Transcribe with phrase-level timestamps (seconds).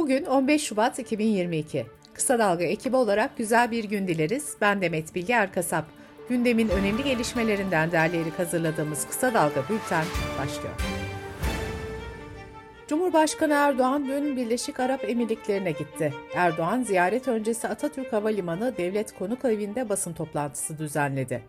[0.00, 1.86] Bugün 15 Şubat 2022.
[2.14, 4.56] Kısa Dalga ekibi olarak güzel bir gün dileriz.
[4.60, 5.84] Ben Demet Bilge Erkasap.
[6.28, 10.04] Gündemin önemli gelişmelerinden derleyerek hazırladığımız Kısa Dalga Bülten
[10.38, 10.74] başlıyor.
[12.88, 16.14] Cumhurbaşkanı Erdoğan dün Birleşik Arap Emirlikleri'ne gitti.
[16.34, 21.42] Erdoğan ziyaret öncesi Atatürk Havalimanı Devlet Konuk Evi'nde basın toplantısı düzenledi.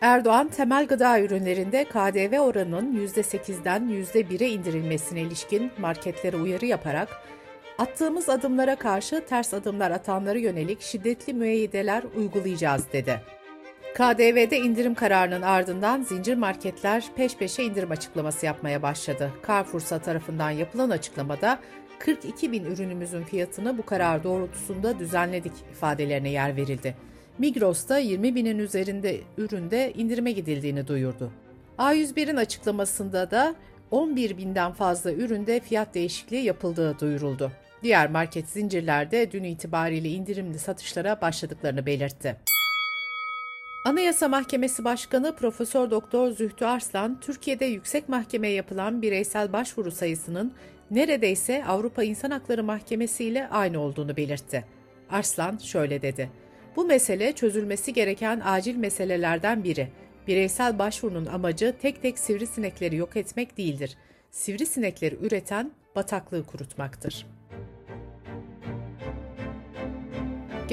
[0.00, 7.08] Erdoğan, temel gıda ürünlerinde KDV oranının %8'den %1'e indirilmesine ilişkin marketlere uyarı yaparak,
[7.78, 13.20] attığımız adımlara karşı ters adımlar atanlara yönelik şiddetli müeyyideler uygulayacağız dedi.
[13.94, 19.30] KDV'de indirim kararının ardından zincir marketler peş peşe indirim açıklaması yapmaya başladı.
[19.48, 21.58] Carrefour'sa tarafından yapılan açıklamada
[21.98, 26.96] 42 bin ürünümüzün fiyatını bu karar doğrultusunda düzenledik ifadelerine yer verildi.
[27.38, 31.32] Migros'ta 20 binin üzerinde üründe indirime gidildiğini duyurdu.
[31.78, 33.54] A101'in açıklamasında da
[33.90, 37.52] 11 binden fazla üründe fiyat değişikliği yapıldığı duyuruldu.
[37.84, 42.36] Diğer market zincirlerde dün itibariyle indirimli satışlara başladıklarını belirtti.
[43.84, 50.52] Anayasa Mahkemesi Başkanı Profesör Doktor Zühtü Arslan, Türkiye'de yüksek mahkemeye yapılan bireysel başvuru sayısının
[50.90, 54.64] neredeyse Avrupa İnsan Hakları Mahkemesi ile aynı olduğunu belirtti.
[55.10, 56.30] Arslan şöyle dedi:
[56.76, 59.88] bu mesele çözülmesi gereken acil meselelerden biri.
[60.26, 63.96] Bireysel başvurunun amacı tek tek sivrisinekleri yok etmek değildir.
[64.30, 67.26] Sivrisinekleri üreten bataklığı kurutmaktır.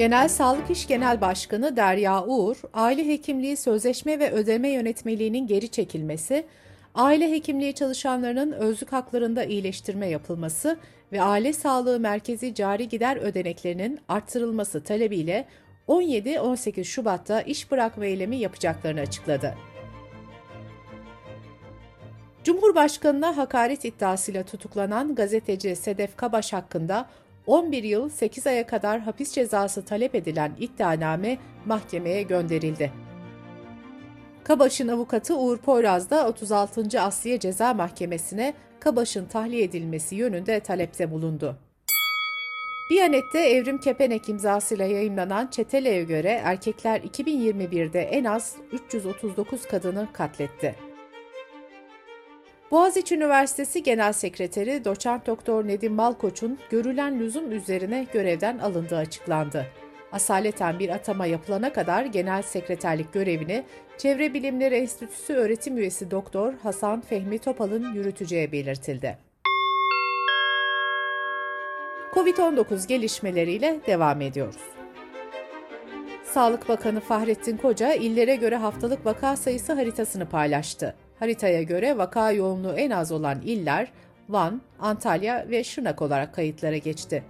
[0.02, 6.46] Genel Sağlık İş Genel Başkanı Derya Uğur, aile hekimliği sözleşme ve ödeme yönetmeliğinin geri çekilmesi,
[6.94, 10.78] aile hekimliği çalışanlarının özlük haklarında iyileştirme yapılması
[11.12, 15.48] ve aile sağlığı merkezi cari gider ödeneklerinin arttırılması talebiyle
[15.88, 19.54] 17-18 Şubat'ta iş bırakma eylemi yapacaklarını açıkladı.
[22.44, 27.08] Cumhurbaşkanına hakaret iddiasıyla tutuklanan gazeteci Sedef Kabaş hakkında
[27.46, 32.92] 11 yıl 8 aya kadar hapis cezası talep edilen iddianame mahkemeye gönderildi.
[34.44, 37.00] Kabaş'ın avukatı Uğur Poyraz da 36.
[37.00, 41.56] Asliye Ceza Mahkemesi'ne Kabaş'ın tahliye edilmesi yönünde talepte bulundu.
[42.90, 50.91] Biyanet'te Evrim Kepenek imzasıyla yayınlanan çeteleye göre erkekler 2021'de en az 339 kadını katletti.
[52.72, 59.66] Boğaziçi Üniversitesi Genel Sekreteri Doçent Doktor Nedim Malkoç'un görülen lüzum üzerine görevden alındığı açıklandı.
[60.12, 63.64] Asaleten bir atama yapılana kadar genel sekreterlik görevini
[63.98, 69.18] Çevre Bilimleri Enstitüsü öğretim üyesi Doktor Hasan Fehmi Topal'ın yürüteceği belirtildi.
[72.14, 74.62] Covid-19 gelişmeleriyle devam ediyoruz.
[76.24, 80.94] Sağlık Bakanı Fahrettin Koca illere göre haftalık vaka sayısı haritasını paylaştı.
[81.22, 83.92] Haritaya göre vaka yoğunluğu en az olan iller
[84.28, 87.24] Van, Antalya ve Şırnak olarak kayıtlara geçti.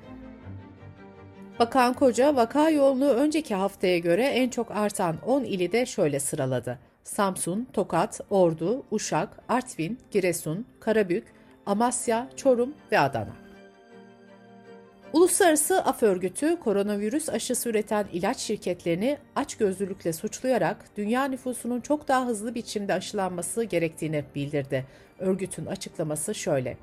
[1.58, 6.78] Bakan Koca vaka yoğunluğu önceki haftaya göre en çok artan 10 ili de şöyle sıraladı.
[7.04, 11.24] Samsun, Tokat, Ordu, Uşak, Artvin, Giresun, Karabük,
[11.66, 13.32] Amasya, Çorum ve Adana.
[15.12, 22.54] Uluslararası Af Örgütü, koronavirüs aşısı üreten ilaç şirketlerini açgözlülükle suçlayarak dünya nüfusunun çok daha hızlı
[22.54, 24.86] biçimde aşılanması gerektiğini bildirdi.
[25.18, 26.76] Örgütün açıklaması şöyle.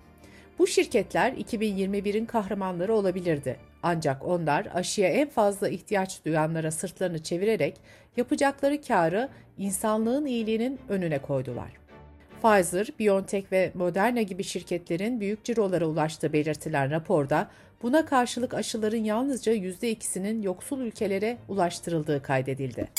[0.59, 3.59] Bu şirketler 2021'in kahramanları olabilirdi.
[3.84, 7.78] Ancak onlar aşıya en fazla ihtiyaç duyanlara sırtlarını çevirerek
[8.17, 11.89] yapacakları karı insanlığın iyiliğinin önüne koydular.
[12.44, 17.50] Pfizer, BioNTech ve Moderna gibi şirketlerin büyük cirolara ulaştığı belirtilen raporda
[17.84, 22.90] buna karşılık aşıların yalnızca %2'sinin yoksul ülkelere ulaştırıldığı kaydedildi.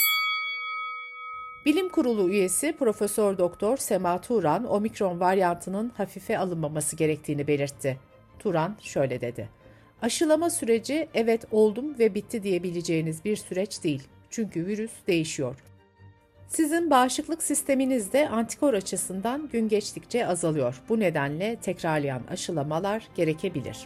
[1.67, 7.99] Bilim Kurulu üyesi Profesör Doktor Sema Turan, omikron varyantının hafife alınmaması gerektiğini belirtti.
[8.39, 9.49] Turan şöyle dedi:
[10.03, 14.03] Aşılama süreci evet oldum ve bitti diyebileceğiniz bir süreç değil.
[14.31, 15.57] Çünkü virüs değişiyor.
[16.51, 20.83] Sizin bağışıklık sisteminiz de antikor açısından gün geçtikçe azalıyor.
[20.89, 23.79] Bu nedenle tekrarlayan aşılamalar gerekebilir.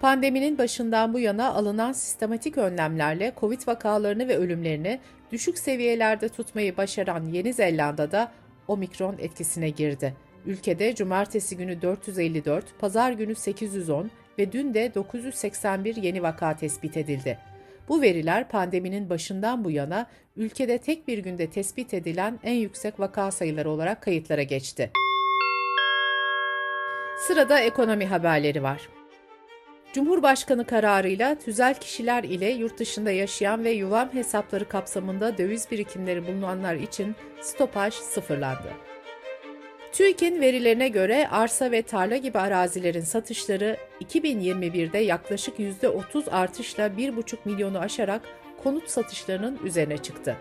[0.00, 5.00] Pandeminin başından bu yana alınan sistematik önlemlerle COVID vakalarını ve ölümlerini
[5.32, 8.32] düşük seviyelerde tutmayı başaran Yeni Zelanda'da
[8.68, 10.14] omikron etkisine girdi.
[10.46, 17.38] Ülkede cumartesi günü 454, pazar günü 810 ve dün de 981 yeni vaka tespit edildi.
[17.88, 20.06] Bu veriler pandeminin başından bu yana
[20.36, 24.90] ülkede tek bir günde tespit edilen en yüksek vaka sayıları olarak kayıtlara geçti.
[27.26, 28.88] Sırada ekonomi haberleri var.
[29.92, 36.74] Cumhurbaşkanı kararıyla tüzel kişiler ile yurt dışında yaşayan ve yuvam hesapları kapsamında döviz birikimleri bulunanlar
[36.74, 38.87] için stopaj sıfırlandı.
[39.92, 47.78] TÜİK'in verilerine göre arsa ve tarla gibi arazilerin satışları 2021'de yaklaşık %30 artışla 1,5 milyonu
[47.78, 48.22] aşarak
[48.62, 50.36] konut satışlarının üzerine çıktı.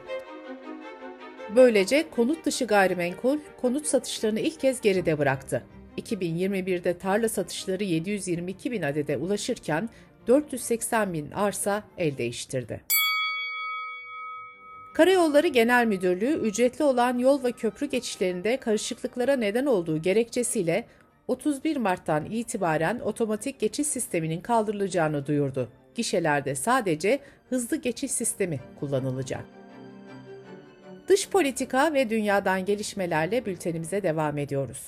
[1.56, 5.64] Böylece konut dışı gayrimenkul konut satışlarını ilk kez geride bıraktı.
[5.98, 9.90] 2021'de tarla satışları 722 bin adede ulaşırken
[10.28, 12.82] 480 bin arsa el değiştirdi.
[14.98, 20.86] Karayolları Genel Müdürlüğü ücretli olan yol ve köprü geçişlerinde karışıklıklara neden olduğu gerekçesiyle
[21.28, 25.70] 31 Mart'tan itibaren otomatik geçiş sisteminin kaldırılacağını duyurdu.
[25.96, 29.46] Gişelerde sadece hızlı geçiş sistemi kullanılacak.
[31.08, 34.88] Dış politika ve dünyadan gelişmelerle bültenimize devam ediyoruz.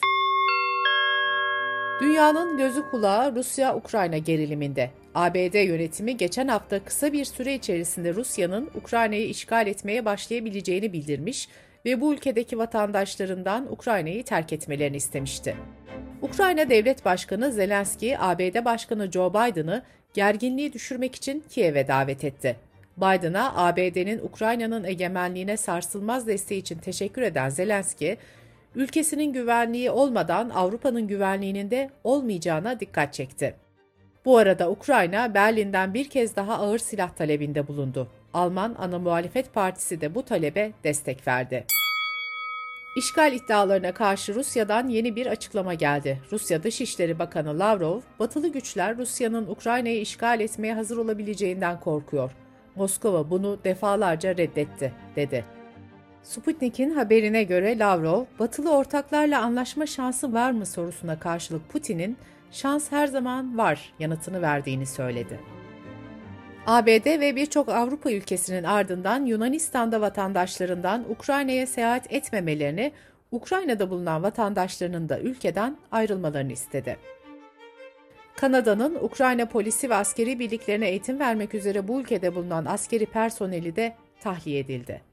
[2.02, 4.92] Dünyanın gözü kulağı Rusya-Ukrayna geriliminde.
[5.16, 11.50] ABD yönetimi geçen hafta kısa bir süre içerisinde Rusya'nın Ukrayna'yı işgal etmeye başlayabileceğini bildirmiş
[11.86, 15.56] ve bu ülkedeki vatandaşlarından Ukrayna'yı terk etmelerini istemişti.
[16.22, 19.84] Ukrayna Devlet Başkanı Zelenski, ABD Başkanı Joe Biden'ı
[20.14, 22.56] gerginliği düşürmek için Kiev'e davet etti.
[22.98, 28.18] Biden'a ABD'nin Ukrayna'nın egemenliğine sarsılmaz desteği için teşekkür eden Zelenski,
[28.76, 33.56] ülkesinin güvenliği olmadan Avrupa'nın güvenliğinin de olmayacağına dikkat çekti.
[34.26, 38.08] Bu arada Ukrayna, Berlin'den bir kez daha ağır silah talebinde bulundu.
[38.34, 41.66] Alman Ana Muhalefet Partisi de bu talebe destek verdi.
[42.98, 46.22] İşgal iddialarına karşı Rusya'dan yeni bir açıklama geldi.
[46.32, 52.32] Rusya Dışişleri Bakanı Lavrov, batılı güçler Rusya'nın Ukrayna'yı işgal etmeye hazır olabileceğinden korkuyor.
[52.76, 55.46] Moskova bunu defalarca reddetti, dedi.
[56.24, 62.18] Sputnik'in haberine göre Lavrov, batılı ortaklarla anlaşma şansı var mı sorusuna karşılık Putin'in
[62.52, 65.40] şans her zaman var yanıtını verdiğini söyledi.
[66.68, 72.92] ABD ve birçok Avrupa ülkesinin ardından Yunanistan'da vatandaşlarından Ukrayna'ya seyahat etmemelerini,
[73.32, 76.98] Ukrayna'da bulunan vatandaşlarının da ülkeden ayrılmalarını istedi.
[78.36, 83.96] Kanada'nın Ukrayna polisi ve askeri birliklerine eğitim vermek üzere bu ülkede bulunan askeri personeli de
[84.22, 85.09] tahliye edildi.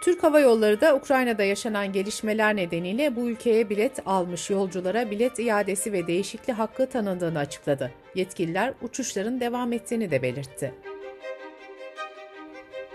[0.00, 5.92] Türk Hava Yolları da Ukrayna'da yaşanan gelişmeler nedeniyle bu ülkeye bilet almış yolculara bilet iadesi
[5.92, 7.90] ve değişikli hakkı tanındığını açıkladı.
[8.14, 10.74] Yetkililer uçuşların devam ettiğini de belirtti.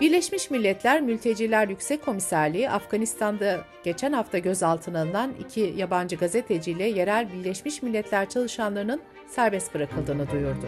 [0.01, 7.81] Birleşmiş Milletler Mülteciler Yüksek Komiserliği Afganistan'da geçen hafta gözaltına alınan iki yabancı gazeteciyle yerel Birleşmiş
[7.81, 10.67] Milletler çalışanlarının serbest bırakıldığını duyurdu.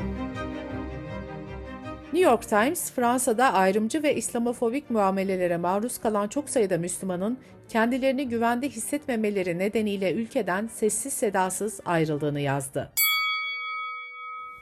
[2.16, 7.38] New York Times, Fransa'da ayrımcı ve İslamofobik muamelelere maruz kalan çok sayıda Müslümanın
[7.70, 12.92] kendilerini güvende hissetmemeleri nedeniyle ülkeden sessiz sedasız ayrıldığını yazdı.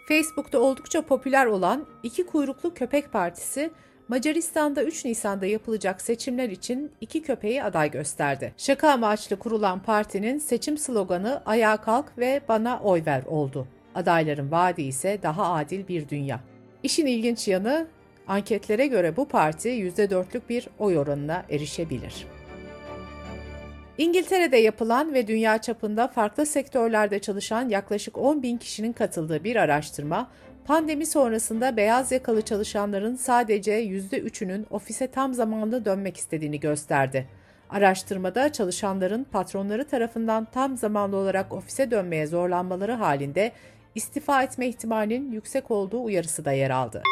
[0.06, 3.72] Facebook'ta oldukça popüler olan İki Kuyruklu Köpek Partisi,
[4.08, 8.54] Macaristan'da 3 Nisan'da yapılacak seçimler için iki köpeği aday gösterdi.
[8.58, 13.68] Şaka amaçlı kurulan partinin seçim sloganı Ayağa kalk ve bana oy ver oldu.
[13.96, 16.53] Adayların vaadi ise daha adil bir dünya.
[16.84, 17.88] İşin ilginç yanı
[18.28, 22.28] anketlere göre bu parti %4'lük bir oy oranına erişebilir.
[23.98, 30.30] İngiltere'de yapılan ve dünya çapında farklı sektörlerde çalışan yaklaşık 10 bin kişinin katıldığı bir araştırma,
[30.66, 37.28] pandemi sonrasında beyaz yakalı çalışanların sadece %3'ünün ofise tam zamanlı dönmek istediğini gösterdi.
[37.70, 43.52] Araştırmada çalışanların patronları tarafından tam zamanlı olarak ofise dönmeye zorlanmaları halinde
[43.96, 47.04] istifa etme ihtimalinin yüksek olduğu uyarısı da yer aldı.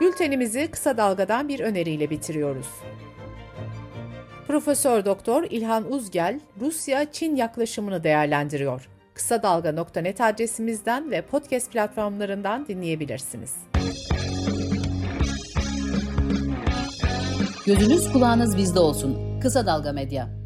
[0.00, 2.66] Bültenimizi kısa dalgadan bir öneriyle bitiriyoruz.
[4.46, 8.88] Profesör Doktor İlhan Uzgel, Rusya-Çin yaklaşımını değerlendiriyor.
[9.14, 13.54] Kısa Dalga.net adresimizden ve podcast platformlarından dinleyebilirsiniz.
[17.66, 19.40] Gözünüz kulağınız bizde olsun.
[19.40, 20.41] Kısa Dalga Medya.